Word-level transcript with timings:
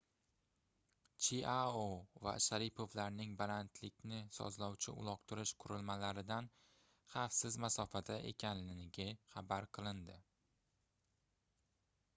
chiao 1.25 1.83
va 2.27 2.31
sharipovlarning 2.45 3.35
balandlikni 3.41 4.21
sozlovchi 4.39 4.95
uloqtirish 5.03 5.55
qurilmalaridan 5.65 6.49
xavfsiz 7.17 7.59
masofada 7.67 8.19
ekanligi 8.35 9.09
xabar 9.35 9.69
qilindi 9.79 10.21